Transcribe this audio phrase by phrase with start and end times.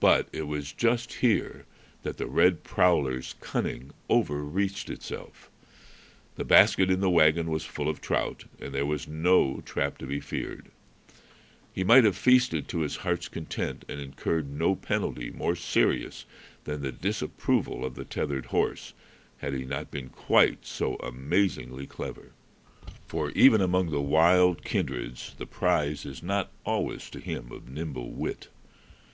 [0.00, 1.64] But it was just here
[2.02, 5.48] that the red prowler's cunning overreached itself.
[6.34, 10.06] The basket in the wagon was full of trout, and there was no trap to
[10.08, 10.72] be feared.
[11.72, 16.24] He might have feasted to his heart's content, and incurred no penalty more serious
[16.64, 18.94] than the disapproval of the tethered horse,
[19.38, 22.32] had he not been quite so amazingly clever.
[23.06, 28.10] For even among the wild kindreds the prize is not always to him of nimble
[28.10, 28.48] wit.